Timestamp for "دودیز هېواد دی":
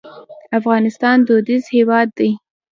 1.27-2.29